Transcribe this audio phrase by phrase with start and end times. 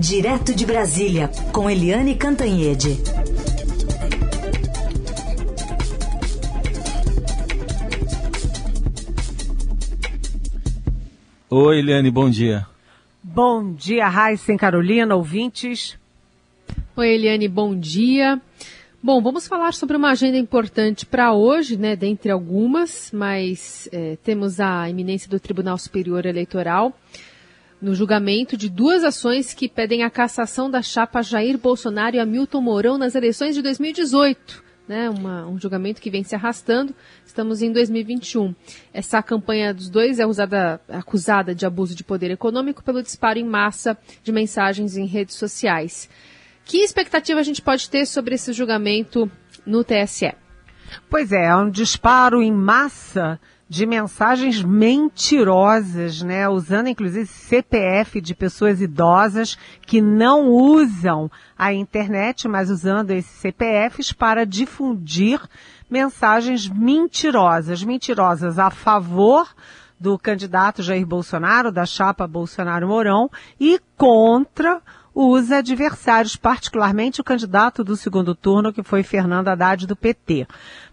[0.00, 3.00] Direto de Brasília, com Eliane Cantanhede.
[11.50, 12.64] Oi, Eliane, bom dia.
[13.20, 15.98] Bom dia, Raíssa Carolina, ouvintes.
[16.94, 18.40] Oi, Eliane, bom dia.
[19.02, 24.60] Bom, vamos falar sobre uma agenda importante para hoje, né, dentre algumas, mas é, temos
[24.60, 26.96] a iminência do Tribunal Superior Eleitoral
[27.80, 32.60] no julgamento de duas ações que pedem a cassação da chapa Jair Bolsonaro e Hamilton
[32.60, 34.68] Mourão nas eleições de 2018.
[34.88, 36.94] Né, uma, um julgamento que vem se arrastando.
[37.24, 38.54] Estamos em 2021.
[38.92, 43.44] Essa campanha dos dois é usada, acusada de abuso de poder econômico pelo disparo em
[43.44, 46.08] massa de mensagens em redes sociais.
[46.64, 49.30] Que expectativa a gente pode ter sobre esse julgamento
[49.66, 50.32] no TSE?
[51.10, 56.48] Pois é, é um disparo em massa de mensagens mentirosas, né?
[56.48, 64.12] Usando inclusive CPF de pessoas idosas que não usam a internet, mas usando esses CPFs
[64.12, 65.40] para difundir
[65.90, 69.48] mensagens mentirosas, mentirosas a favor
[70.00, 74.80] do candidato Jair Bolsonaro, da chapa Bolsonaro Mourão, e contra
[75.20, 80.46] os adversários, particularmente o candidato do segundo turno, que foi Fernando Haddad do PT.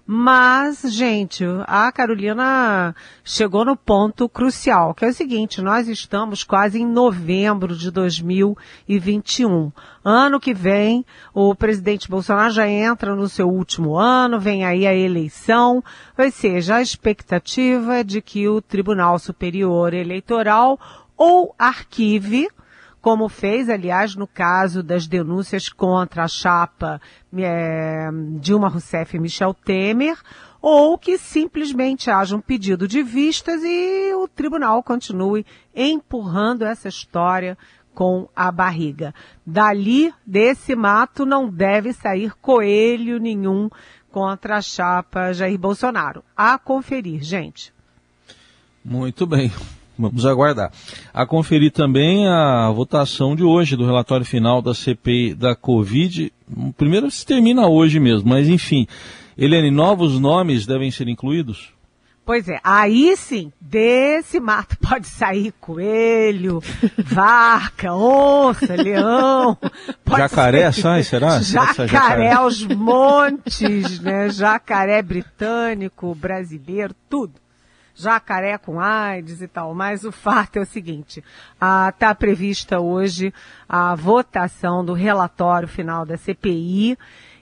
[0.04, 6.82] Mas, gente, a Carolina chegou no ponto crucial, que é o seguinte, nós estamos quase
[6.82, 9.72] em novembro de 2021.
[10.04, 14.96] Ano que vem, o presidente Bolsonaro já entra no seu último ano, vem aí a
[14.96, 15.84] eleição,
[16.18, 20.80] ou seja, a expectativa de que o Tribunal Superior Eleitoral
[21.16, 22.48] ou arquive
[23.06, 27.00] como fez, aliás, no caso das denúncias contra a chapa
[27.38, 30.18] é, Dilma Rousseff e Michel Temer,
[30.60, 35.46] ou que simplesmente haja um pedido de vistas e o tribunal continue
[35.76, 37.56] empurrando essa história
[37.94, 39.14] com a barriga.
[39.46, 43.70] Dali, desse mato, não deve sair coelho nenhum
[44.12, 46.24] contra a chapa Jair Bolsonaro.
[46.36, 47.72] A conferir, gente.
[48.84, 49.52] Muito bem.
[49.98, 50.72] Vamos aguardar.
[51.14, 56.32] A conferir também a votação de hoje do relatório final da CPI da Covid.
[56.78, 58.88] Primeiro se termina hoje mesmo, mas enfim.
[59.38, 61.74] Helene, novos nomes devem ser incluídos?
[62.26, 66.60] Pois é, aí sim, desse mato pode sair coelho,
[66.98, 69.56] vaca, onça, leão.
[70.08, 70.82] jacaré ser...
[70.82, 71.40] sai, será?
[71.40, 74.28] Jacaré, jacaré aos montes, né?
[74.30, 77.45] Jacaré britânico, brasileiro, tudo
[77.96, 81.24] jacaré com AIDS e tal, mas o fato é o seguinte,
[81.90, 83.34] está prevista hoje
[83.68, 86.98] a votação do relatório final da CPI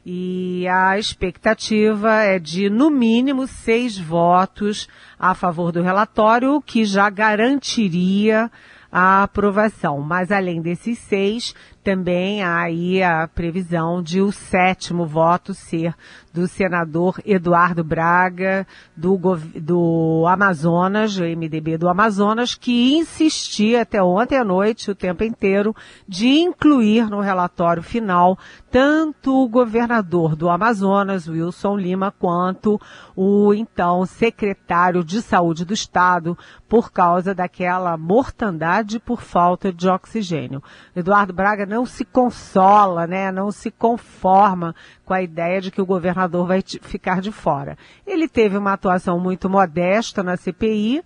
[0.06, 4.88] e a expectativa é de, no mínimo, seis votos
[5.18, 8.52] a favor do relatório, o que já garantiria
[8.92, 10.02] a aprovação.
[10.02, 15.96] Mas além desses seis, também há aí a previsão de o sétimo voto ser
[16.34, 18.66] do senador Eduardo Braga,
[18.98, 19.20] do,
[19.56, 25.76] do Amazonas, o MDB do Amazonas, que insistia até ontem à noite, o tempo inteiro,
[26.08, 28.38] de incluir no relatório final
[28.72, 32.82] tanto o governador do Amazonas, Wilson Lima, quanto
[33.16, 36.36] o então secretário de saúde do estado,
[36.68, 40.64] por causa daquela mortandade por falta de oxigênio.
[40.96, 44.74] Eduardo Braga não se consola, né, não se conforma
[45.06, 47.78] com a ideia de que o governador vai ficar de fora.
[48.06, 51.04] Ele teve uma atuação muito modesta na CPI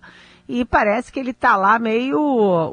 [0.48, 2.18] e parece que ele está lá meio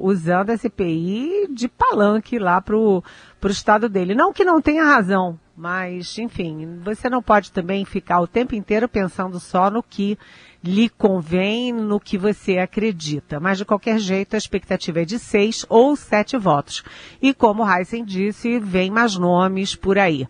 [0.02, 3.04] usando a CPI de palanque lá para o
[3.46, 4.16] estado dele.
[4.16, 8.88] Não que não tenha razão, mas, enfim, você não pode também ficar o tempo inteiro
[8.88, 10.18] pensando só no que
[10.64, 13.40] lhe convém, no que você acredita.
[13.40, 16.84] Mas, de qualquer jeito, a expectativa é de seis ou sete votos.
[17.22, 20.28] E, como Heisen disse, vem mais nomes por aí.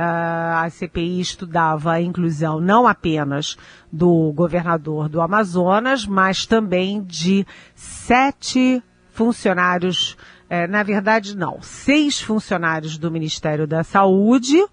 [0.00, 3.56] A CPI estudava a inclusão não apenas
[3.92, 7.44] do governador do Amazonas, mas também de
[7.74, 10.16] sete funcionários,
[10.48, 14.64] eh, na verdade não, seis funcionários do Ministério da Saúde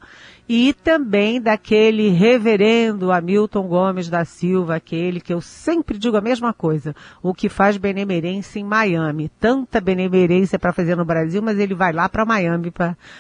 [0.48, 6.54] e também daquele reverendo Hamilton Gomes da Silva, aquele que eu sempre digo a mesma
[6.54, 9.30] coisa, o que faz benemerência em Miami.
[9.40, 12.72] Tanta benemerência para fazer no Brasil, mas ele vai lá para Miami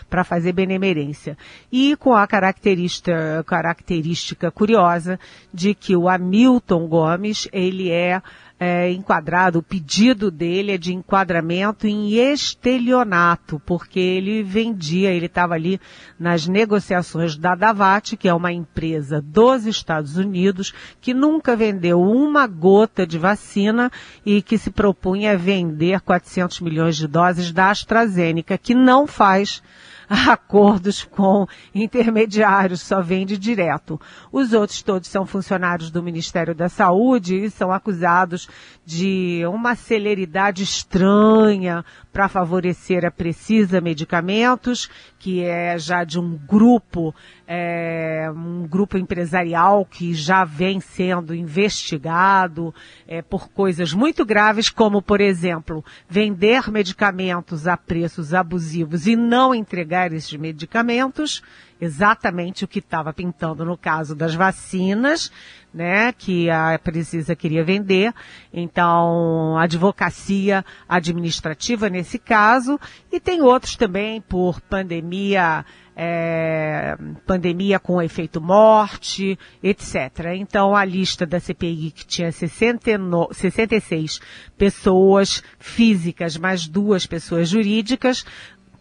[0.09, 1.37] para fazer benemerência.
[1.71, 5.19] E com a característica, característica curiosa
[5.53, 8.21] de que o Hamilton Gomes, ele é
[8.57, 15.55] é, enquadrado, o pedido dele é de enquadramento em estelionato, porque ele vendia, ele estava
[15.55, 15.79] ali
[16.17, 22.47] nas negociações da Davat, que é uma empresa dos Estados Unidos, que nunca vendeu uma
[22.47, 23.91] gota de vacina
[24.25, 29.61] e que se propunha a vender 400 milhões de doses da AstraZeneca, que não faz
[30.29, 33.99] acordos com intermediários, só vende direto.
[34.31, 38.47] Os outros todos são funcionários do Ministério da Saúde e são acusados
[38.85, 47.13] de uma celeridade estranha para favorecer a Precisa Medicamentos, que é já de um grupo,
[47.47, 52.73] é, um grupo empresarial que já vem sendo investigado
[53.07, 59.53] é, por coisas muito graves, como, por exemplo, vender medicamentos a preços abusivos e não
[59.53, 61.43] entregar esses medicamentos,
[61.79, 65.31] exatamente o que estava pintando no caso das vacinas,
[65.73, 68.13] né, que a Precisa queria vender.
[68.53, 72.79] Então, advocacia administrativa nesse caso,
[73.11, 80.33] e tem outros também por pandemia, é, pandemia com efeito morte, etc.
[80.37, 84.21] Então, a lista da CPI, que tinha 69, 66
[84.57, 88.25] pessoas físicas, mais duas pessoas jurídicas,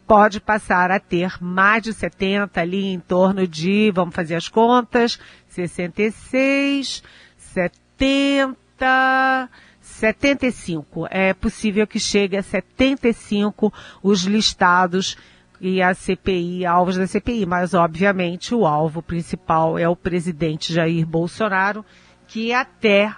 [0.07, 5.19] pode passar a ter mais de 70 ali em torno de, vamos fazer as contas,
[5.49, 7.03] 66,
[7.37, 9.49] 70,
[9.81, 11.07] 75.
[11.11, 13.73] É possível que chegue a 75
[14.03, 15.17] os listados
[15.61, 21.07] e a CPI, alvos da CPI, mas obviamente o alvo principal é o presidente Jair
[21.07, 21.85] Bolsonaro,
[22.27, 23.15] que até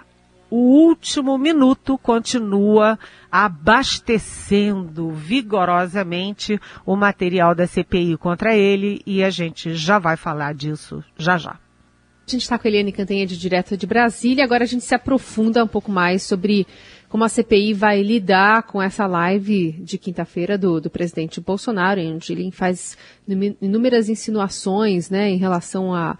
[0.49, 2.97] o último minuto continua
[3.31, 11.03] abastecendo vigorosamente o material da CPI contra ele e a gente já vai falar disso
[11.17, 11.51] já já.
[11.51, 14.43] A gente está com a Eliane Cantanhede, direto de Brasília.
[14.43, 16.67] Agora a gente se aprofunda um pouco mais sobre
[17.07, 22.33] como a CPI vai lidar com essa live de quinta-feira do, do, presidente Bolsonaro, onde
[22.33, 22.97] ele faz
[23.61, 26.17] inúmeras insinuações né, em relação a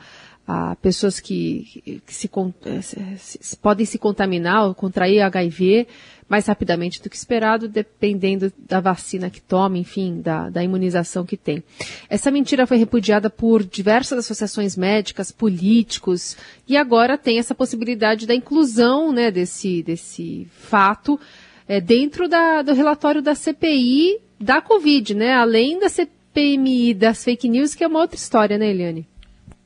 [0.48, 2.30] a pessoas que, que se,
[2.66, 2.82] eh,
[3.18, 5.88] se, podem se contaminar ou contrair HIV
[6.30, 11.36] mais rapidamente do que esperado, dependendo da vacina que toma, enfim, da, da imunização que
[11.36, 11.64] tem.
[12.10, 18.36] Essa mentira foi repudiada por diversas associações médicas, políticos, e agora tem essa possibilidade da
[18.36, 21.20] inclusão né, desse, desse fato
[21.68, 25.34] é, dentro da, do relatório da CPI da Covid, né?
[25.34, 29.08] Além da CPMI das fake news, que é uma outra história, né, Eliane?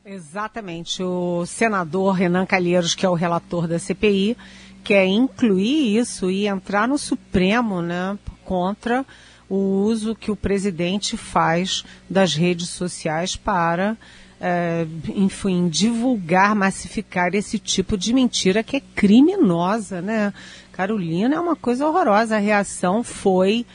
[0.05, 1.03] Exatamente.
[1.03, 4.35] O senador Renan Calheiros, que é o relator da CPI,
[4.83, 9.05] quer incluir isso e entrar no Supremo né, contra
[9.47, 13.97] o uso que o presidente faz das redes sociais para,
[14.39, 20.33] é, enfim, divulgar, massificar esse tipo de mentira que é criminosa, né?
[20.71, 22.37] Carolina é uma coisa horrorosa.
[22.37, 23.65] A reação foi,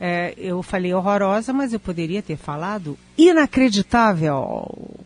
[0.00, 5.03] é, eu falei horrorosa, mas eu poderia ter falado inacreditável.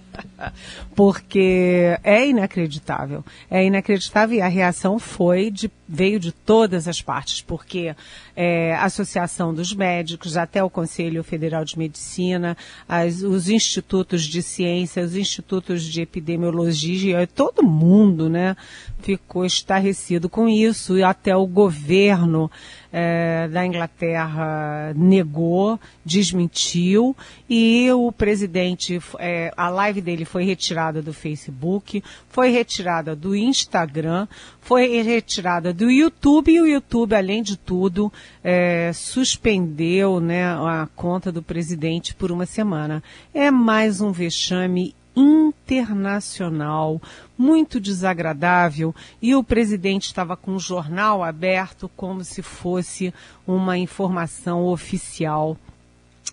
[0.94, 3.24] Porque é inacreditável.
[3.50, 7.94] É inacreditável e a reação foi de, veio de todas as partes, porque
[8.34, 12.56] é, Associação dos Médicos, até o Conselho Federal de Medicina,
[12.88, 18.56] as, os institutos de ciência, os institutos de epidemiologia, todo mundo, né,
[19.00, 22.50] ficou estarrecido com isso e até o governo
[22.92, 27.16] é, da Inglaterra negou, desmentiu
[27.48, 34.28] e o presidente, é, a live dele foi retirada do Facebook, foi retirada do Instagram,
[34.60, 41.30] foi retirada do YouTube e o YouTube, além de tudo, é, suspendeu né, a conta
[41.30, 43.02] do presidente por uma semana.
[43.32, 47.00] É mais um vexame internacional,
[47.36, 53.12] muito desagradável, e o presidente estava com o jornal aberto como se fosse
[53.46, 55.56] uma informação oficial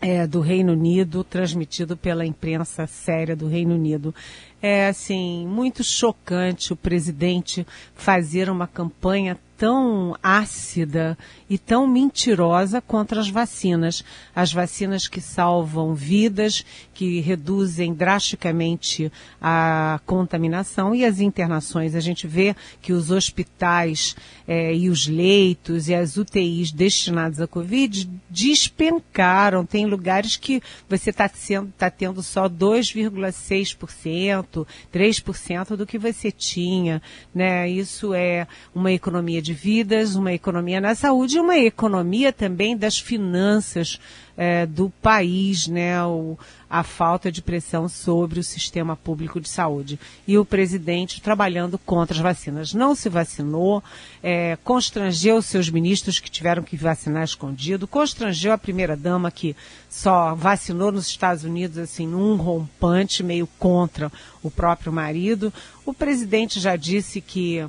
[0.02, 4.16] é, do Reino Unido, transmitido pela imprensa séria do Reino Unido.
[4.62, 7.66] É assim, muito chocante o presidente
[7.96, 11.18] fazer uma campanha tão ácida
[11.50, 14.06] e tão mentirosa contra as vacinas.
[14.34, 19.12] As vacinas que salvam vidas, que reduzem drasticamente
[19.42, 21.94] a contaminação e as internações.
[21.94, 24.16] A gente vê que os hospitais
[24.48, 29.66] eh, e os leitos e as UTIs destinados à Covid despencaram.
[29.66, 31.30] Tem lugares que você está
[31.78, 37.02] tá tendo só 2,6%, 2%, 3% do que você tinha,
[37.36, 37.70] né?
[37.70, 43.00] Isso é uma economia de vidas, uma economia na saúde e uma economia também das
[43.00, 44.00] finanças
[44.40, 46.38] é, do país, né, o,
[46.70, 50.00] a falta de pressão sobre o sistema público de saúde.
[50.26, 52.74] E o presidente trabalhando contra as vacinas.
[52.74, 53.84] Não se vacinou,
[54.24, 59.54] é, constrangeu seus ministros que tiveram que vacinar escondido, constrangeu a primeira-dama que
[59.90, 64.10] só vacinou nos Estados Unidos, assim, num rompante, meio contra
[64.42, 65.52] o próprio marido.
[65.86, 67.68] O presidente já disse que.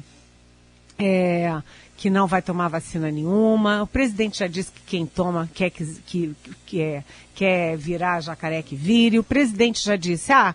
[1.00, 1.62] É,
[1.96, 3.82] que não vai tomar vacina nenhuma.
[3.82, 7.04] O presidente já disse que quem toma quer, que, que, que é,
[7.34, 9.18] quer virar jacaré que vire.
[9.18, 10.54] O presidente já disse, ah,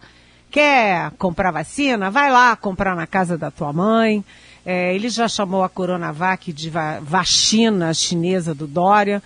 [0.50, 2.10] quer comprar vacina?
[2.10, 4.26] Vai lá comprar na casa da tua mãe.
[4.66, 9.22] É, ele já chamou a Coronavac de va vacina chinesa do Dória.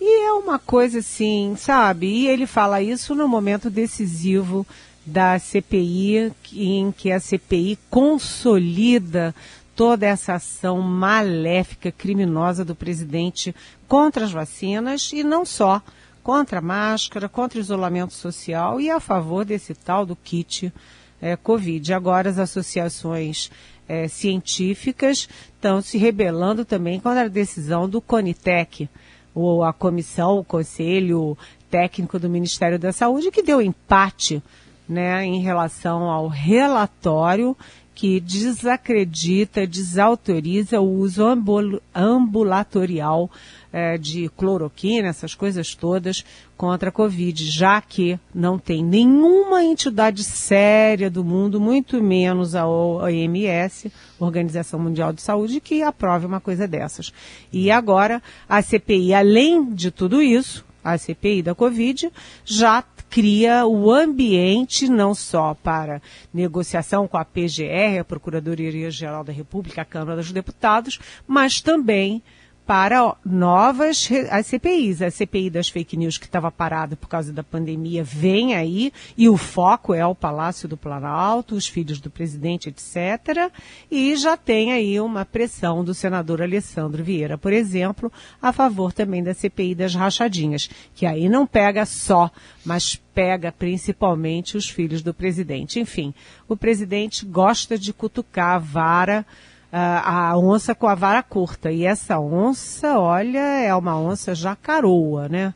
[0.00, 2.06] E é uma coisa assim, sabe?
[2.06, 4.66] E ele fala isso no momento decisivo
[5.06, 9.34] da CPI, em que a CPI consolida
[9.80, 13.56] toda essa ação maléfica, criminosa do presidente
[13.88, 15.80] contra as vacinas e não só,
[16.22, 20.70] contra a máscara, contra o isolamento social e a favor desse tal do kit
[21.18, 21.94] é, Covid.
[21.94, 23.50] Agora as associações
[23.88, 28.86] é, científicas estão se rebelando também contra a decisão do CONITEC,
[29.34, 31.38] ou a comissão, o conselho
[31.70, 34.42] técnico do Ministério da Saúde, que deu empate
[34.86, 37.56] né, em relação ao relatório
[38.00, 43.30] que desacredita, desautoriza o uso ambul ambulatorial
[43.70, 46.24] é, de cloroquina, essas coisas todas,
[46.56, 52.66] contra a Covid, já que não tem nenhuma entidade séria do mundo, muito menos a
[52.66, 57.12] OMS, Organização Mundial de Saúde, que aprove uma coisa dessas.
[57.52, 62.10] E agora, a CPI, além de tudo isso, a CPI da Covid,
[62.46, 66.00] já cria o ambiente não só para
[66.32, 72.22] negociação com a PGR, a Procuradoria-Geral da República, a Câmara dos Deputados, mas também
[72.66, 75.02] para novas as CPIs.
[75.02, 79.28] A CPI das fake news que estava parada por causa da pandemia vem aí e
[79.28, 83.52] o foco é o Palácio do Planalto, os filhos do presidente, etc.
[83.90, 89.22] E já tem aí uma pressão do senador Alessandro Vieira, por exemplo, a favor também
[89.22, 92.30] da CPI das rachadinhas, que aí não pega só,
[92.64, 95.80] mas pega principalmente os filhos do presidente.
[95.80, 96.14] Enfim,
[96.48, 99.26] o presidente gosta de cutucar a vara
[99.72, 101.70] a onça com a vara curta.
[101.70, 105.54] E essa onça, olha, é uma onça jacaroa, né?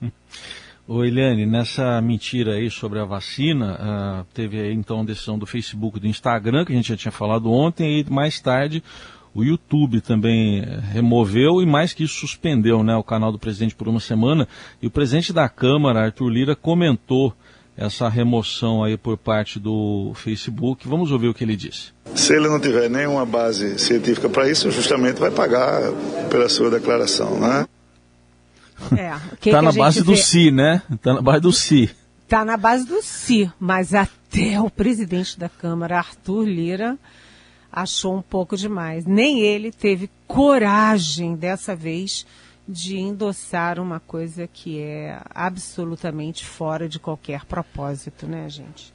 [0.86, 5.44] Ô Eliane, nessa mentira aí sobre a vacina, uh, teve aí então a decisão do
[5.44, 8.82] Facebook e do Instagram, que a gente já tinha falado ontem, e mais tarde
[9.34, 13.74] o YouTube também eh, removeu e mais que isso suspendeu né, o canal do presidente
[13.74, 14.48] por uma semana.
[14.82, 17.32] E o presidente da Câmara, Arthur Lira, comentou
[17.78, 20.88] essa remoção aí por parte do Facebook.
[20.88, 21.92] Vamos ouvir o que ele disse.
[22.12, 25.80] Se ele não tiver nenhuma base científica para isso, justamente vai pagar
[26.28, 27.66] pela sua declaração, né?
[28.96, 30.82] É, tá que na base do si, né?
[31.00, 31.90] Tá na base do si.
[32.26, 36.98] Tá na base do si, mas até o presidente da Câmara, Arthur Lira,
[37.72, 39.06] achou um pouco demais.
[39.06, 42.26] Nem ele teve coragem dessa vez
[42.68, 48.92] de endossar uma coisa que é absolutamente fora de qualquer propósito, né, gente?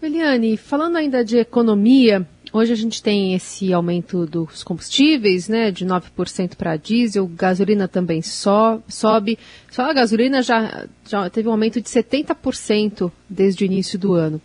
[0.00, 5.84] Eliane, falando ainda de economia, hoje a gente tem esse aumento dos combustíveis, né, de
[5.84, 9.36] 9% para diesel, gasolina também so, sobe.
[9.68, 14.40] Só a gasolina já, já teve um aumento de 70% desde o início do ano.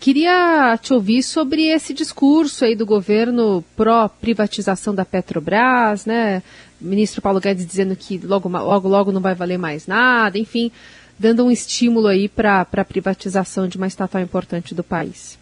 [0.00, 6.42] Queria te ouvir sobre esse discurso aí do governo pró-privatização da Petrobras, né?
[6.80, 10.72] Ministro Paulo Guedes dizendo que logo, logo, logo não vai valer mais nada, enfim,
[11.18, 15.38] dando um estímulo aí para a privatização de uma estatal importante do país.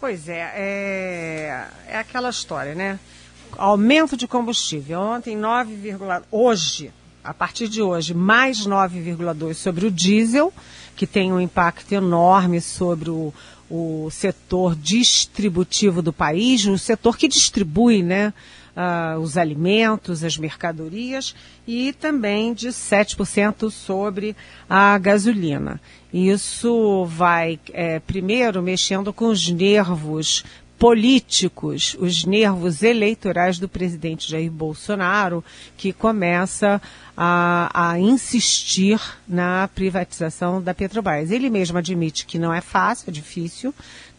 [0.00, 2.98] Pois é, é, é aquela história, né?
[3.58, 4.98] Aumento de combustível.
[4.98, 5.94] Ontem 9,
[6.30, 6.90] hoje,
[7.22, 10.50] a partir de hoje, mais 9,2 sobre o diesel,
[10.96, 13.32] que tem um impacto enorme sobre o
[13.70, 18.32] o setor distributivo do país, o setor que distribui né,
[18.76, 21.34] uh, os alimentos, as mercadorias,
[21.66, 24.36] e também de 7% sobre
[24.68, 25.80] a gasolina.
[26.12, 30.44] Isso vai, é, primeiro, mexendo com os nervos
[30.78, 35.44] políticos, os nervos eleitorais do presidente Jair Bolsonaro,
[35.76, 36.80] que começa
[37.16, 41.30] a, a, insistir na privatização da Petrobras.
[41.30, 43.74] Ele mesmo admite que não é fácil, é difícil,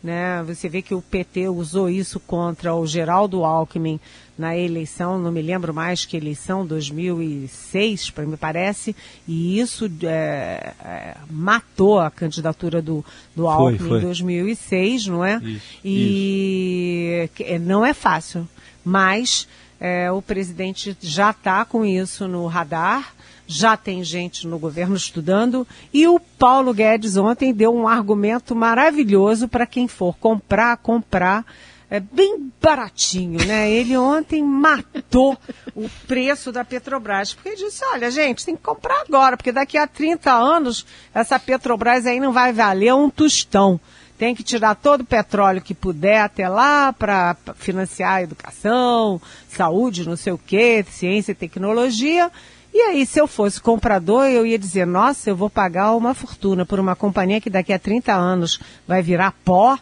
[0.05, 0.43] Né?
[0.43, 3.99] Você vê que o PT usou isso contra o Geraldo Alckmin
[4.37, 8.95] na eleição, não me lembro mais que eleição, 2006, me parece,
[9.27, 13.03] e isso é, é, matou a candidatura do,
[13.35, 13.97] do Alckmin foi, foi.
[13.97, 15.37] em 2006, não é?
[15.37, 17.43] Isso, e isso.
[17.43, 18.47] É, não é fácil,
[18.83, 19.47] mas
[19.79, 23.14] é, o presidente já está com isso no radar,
[23.47, 29.47] já tem gente no governo estudando e o Paulo Guedes ontem deu um argumento maravilhoso
[29.47, 31.45] para quem for comprar, comprar
[31.89, 33.69] é bem baratinho, né?
[33.69, 35.37] Ele ontem matou
[35.75, 39.77] o preço da Petrobras, porque ele disse, olha, gente, tem que comprar agora, porque daqui
[39.77, 43.79] a 30 anos essa Petrobras aí não vai valer um tostão.
[44.17, 50.07] Tem que tirar todo o petróleo que puder até lá para financiar a educação, saúde,
[50.07, 52.31] não sei o quê, ciência e tecnologia.
[52.77, 56.65] E aí, se eu fosse comprador, eu ia dizer, nossa, eu vou pagar uma fortuna
[56.65, 59.79] por uma companhia que daqui a 30 anos vai virar pó.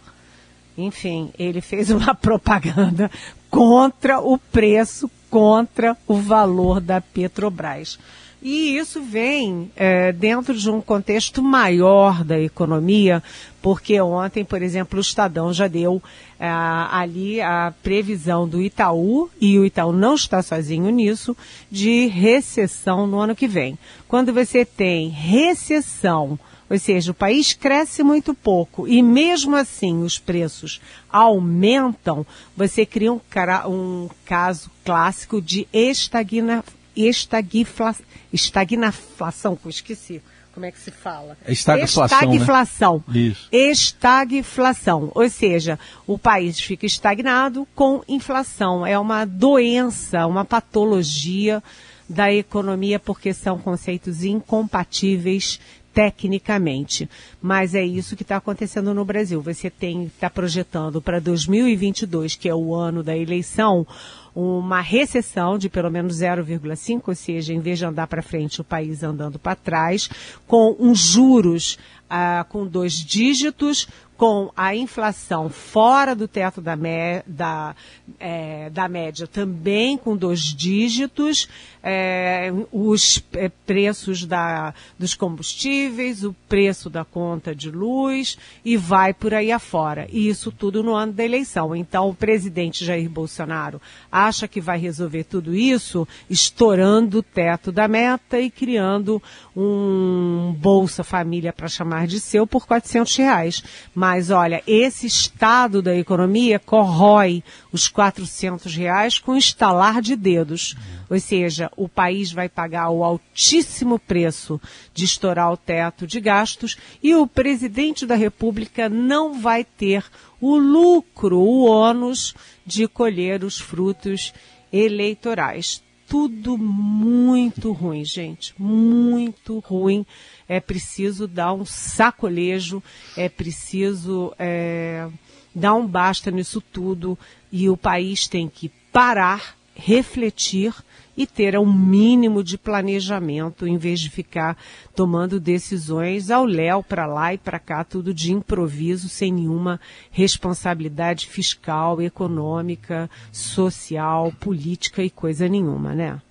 [0.78, 3.10] Enfim, ele fez uma propaganda
[3.50, 7.98] contra o preço, contra o valor da Petrobras.
[8.46, 13.24] E isso vem é, dentro de um contexto maior da economia,
[13.62, 16.04] porque ontem, por exemplo, o Estadão já deu
[16.38, 21.38] é, ali a previsão do Itaú, e o Itaú não está sozinho nisso,
[21.72, 23.80] de recessão no ano que vem.
[24.10, 26.38] Quando você tem recessão,
[26.70, 32.26] ou seja, o país cresce muito pouco e mesmo assim os preços aumentam,
[32.58, 33.22] você cria um,
[33.70, 36.62] um caso clássico de estagna,
[36.96, 40.22] estagflação estagnação, esqueci
[40.54, 41.36] como é que se fala?
[41.48, 42.20] Estagflação.
[42.20, 43.04] Estagflação.
[43.08, 43.20] Né?
[43.20, 43.48] Isso.
[43.52, 45.12] Estagflação.
[45.16, 48.86] Ou seja, o país fica estagnado com inflação.
[48.86, 51.62] É uma doença, uma patologia
[52.08, 55.60] da economia, porque são conceitos incompatíveis
[55.92, 57.10] tecnicamente.
[57.42, 59.42] Mas é isso que está acontecendo no Brasil.
[59.42, 63.88] Você tem está projetando para 2022, que é o ano da eleição,
[64.36, 68.64] uma recessão de pelo menos 0,5, ou seja, em vez de andar para frente, o
[68.64, 70.10] país andando para trás,
[70.48, 71.78] com uns juros
[72.10, 76.78] ah, com dois dígitos, com a inflação fora do teto da,
[77.26, 77.76] da,
[78.20, 81.50] é, da média também com dois dígitos,
[81.84, 89.14] é, os é, preços da, dos combustíveis, o preço da conta de luz e vai
[89.14, 90.08] por aí afora.
[90.10, 91.76] E isso tudo no ano da eleição.
[91.76, 97.88] Então o presidente Jair Bolsonaro acha que vai resolver tudo isso estourando o teto da
[97.88, 99.22] meta e criando
[99.56, 103.64] um Bolsa Família para chamar de seu por 400 reais.
[103.94, 110.76] Mas olha, esse estado da economia corrói os 400 reais com estalar de dedos.
[111.14, 114.60] Ou seja, o país vai pagar o altíssimo preço
[114.96, 120.04] de estourar o teto de gastos e o presidente da República não vai ter
[120.42, 122.34] o lucro, o ônus
[122.66, 124.34] de colher os frutos
[124.72, 128.54] eleitorais tudo muito ruim, gente.
[128.58, 130.06] Muito ruim.
[130.48, 132.84] É preciso dar um sacolejo,
[133.16, 135.08] é preciso é,
[135.54, 137.18] dar um basta nisso tudo.
[137.52, 140.74] E o país tem que parar, refletir
[141.16, 144.58] e ter um mínimo de planejamento em vez de ficar
[144.96, 149.80] tomando decisões ao léu para lá e para cá, tudo de improviso, sem nenhuma
[150.12, 156.22] responsabilidade fiscal, econômica, social, política e coisa nenhuma, né?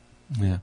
[0.40, 0.58] É.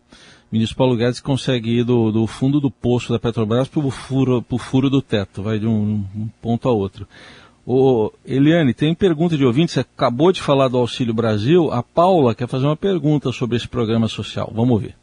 [0.52, 4.44] Ministro Paulo Guedes consegue ir do, do fundo do poço da Petrobras para o furo,
[4.58, 7.08] furo do teto, vai de um, um ponto a outro.
[7.72, 12.34] Ô, Eliane, tem pergunta de ouvinte, você acabou de falar do Auxílio Brasil, a Paula
[12.34, 14.52] quer fazer uma pergunta sobre esse programa social.
[14.56, 14.96] Vamos ver.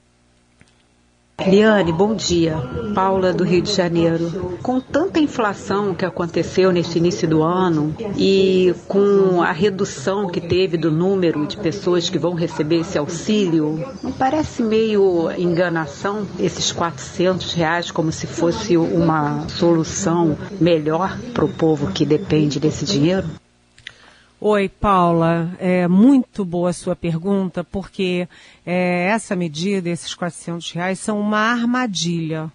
[1.39, 2.57] Eliane, bom dia.
[2.95, 4.57] Paula do Rio de Janeiro.
[4.63, 10.79] Com tanta inflação que aconteceu nesse início do ano e com a redução que teve
[10.79, 17.53] do número de pessoas que vão receber esse auxílio, não parece meio enganação esses 400
[17.53, 23.29] reais como se fosse uma solução melhor para o povo que depende desse dinheiro?
[24.39, 25.57] Oi, Paula.
[25.59, 28.29] É muito boa a sua pergunta, porque
[28.67, 32.53] é, essa medida, esses 400 reais, são uma armadilha.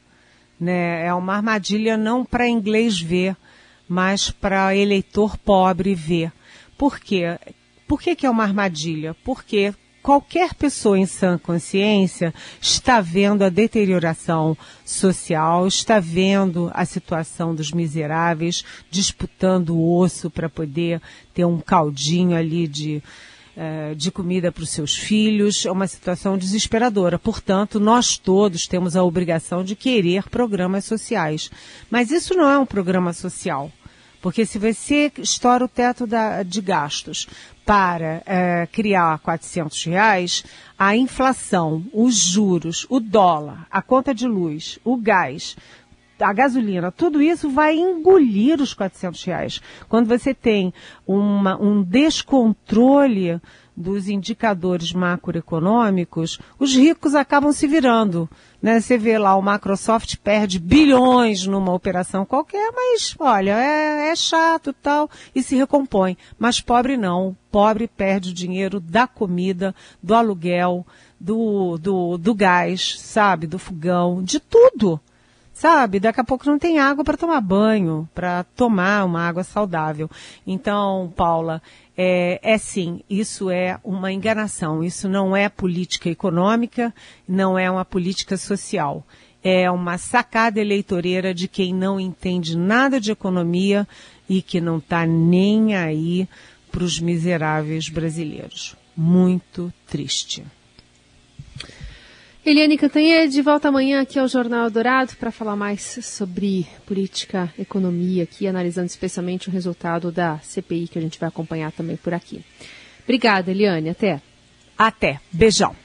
[0.60, 1.08] Né?
[1.08, 3.36] É uma armadilha não para inglês ver,
[3.90, 6.32] mas para eleitor pobre ver.
[6.78, 7.40] Por quê?
[7.88, 9.16] Por que, que é uma armadilha?
[9.24, 17.54] Porque qualquer pessoa em sã consciência está vendo a deterioração social, está vendo a situação
[17.56, 21.02] dos miseráveis disputando o osso para poder
[21.34, 23.02] ter um caldinho ali de,
[23.56, 25.66] eh, de comida para os seus filhos.
[25.66, 27.20] É uma situação desesperadora.
[27.20, 31.50] Portanto, nós todos temos a obrigação de querer programas sociais.
[31.90, 33.72] Mas isso não é um programa social
[34.22, 37.28] Porque se você estoura o teto da, de gastos
[37.66, 40.44] para é, criar 400 reais,
[40.78, 45.56] a inflação, os juros, o dólar, a conta de luz, o gás,
[46.20, 49.62] a gasolina, tudo isso vai engolir os 400 reais.
[49.90, 50.74] Quando você tem
[51.08, 53.42] uma, um descontrole
[53.82, 58.30] dos indicadores macroeconômicos, os ricos acabam se virando.
[58.62, 58.80] Né?
[58.80, 64.72] Você vê lá, o Microsoft perde bilhões numa operação qualquer, mas olha, é, é chato
[64.72, 66.16] tal, e se recompõe.
[66.38, 67.36] Mas pobre não.
[67.52, 70.86] Pobre perde o dinheiro da comida, do aluguel,
[71.20, 75.02] do, do, do gás, sabe, do fogão, de tudo
[75.54, 76.00] sabe?
[76.00, 80.10] Daqui a pouco não tem água para tomar banho, para tomar uma água saudável.
[80.46, 81.62] Então, Paula,
[81.98, 84.84] é, é sim, isso é uma enganação.
[84.84, 86.94] Isso não é política econômica,
[87.28, 89.06] não é uma política social.
[89.44, 93.88] É uma sacada eleitoreira de quem não entende nada de economia
[94.30, 96.28] e que não está nem aí
[96.72, 98.76] para os miseráveis brasileiros.
[98.96, 100.44] Muito triste.
[102.44, 108.48] Eliane Cantanhede volta amanhã aqui ao Jornal Dourado para falar mais sobre política, economia, aqui
[108.48, 112.44] analisando especialmente o resultado da CPI que a gente vai acompanhar também por aqui.
[113.04, 113.90] Obrigada, Eliane.
[113.90, 114.20] Até.
[114.76, 115.20] Até.
[115.32, 115.76] Beijão.